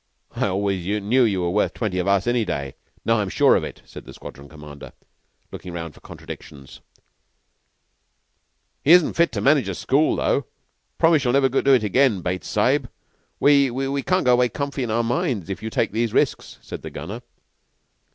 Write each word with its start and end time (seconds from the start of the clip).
"I 0.35 0.47
always 0.47 0.83
knew 1.03 1.23
you 1.23 1.41
were 1.41 1.51
worth 1.51 1.75
twenty 1.75 1.99
of 1.99 2.07
us 2.07 2.25
any 2.25 2.43
day. 2.43 2.73
Now 3.05 3.17
I'm 3.19 3.29
sure 3.29 3.55
of 3.55 3.63
it," 3.63 3.83
said 3.85 4.03
the 4.03 4.15
Squadron 4.15 4.49
Commander, 4.49 4.93
looking 5.51 5.73
round 5.73 5.93
for 5.93 5.99
contradictions. 6.01 6.81
"He 8.83 8.93
isn't 8.93 9.13
fit 9.13 9.31
to 9.33 9.41
manage 9.41 9.69
a 9.69 9.75
school, 9.75 10.15
though. 10.15 10.47
Promise 10.97 11.23
you'll 11.25 11.33
never 11.33 11.49
do 11.49 11.75
it 11.75 11.83
again, 11.83 12.21
Bates 12.23 12.47
Sahib. 12.49 12.89
We 13.39 13.69
we 13.69 14.01
can't 14.01 14.25
go 14.25 14.33
away 14.33 14.49
comfy 14.49 14.81
in 14.81 14.89
our 14.89 15.03
minds 15.03 15.51
if 15.51 15.61
you 15.61 15.69
take 15.69 15.91
these 15.91 16.13
risks," 16.13 16.57
said 16.63 16.81
the 16.81 16.89
Gunner. 16.89 17.21